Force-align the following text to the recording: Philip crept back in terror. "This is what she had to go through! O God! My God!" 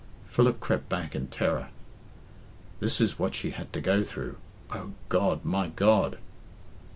Philip 0.31 0.59
crept 0.59 0.89
back 0.89 1.13
in 1.13 1.27
terror. 1.27 1.69
"This 2.79 2.99
is 2.99 3.19
what 3.19 3.35
she 3.35 3.51
had 3.51 3.71
to 3.73 3.79
go 3.81 4.03
through! 4.03 4.37
O 4.71 4.93
God! 5.09 5.45
My 5.45 5.67
God!" 5.67 6.17